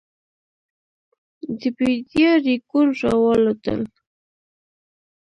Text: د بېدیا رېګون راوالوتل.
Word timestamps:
د 1.59 1.61
بېدیا 1.77 2.31
رېګون 2.45 2.87
راوالوتل. 2.99 3.81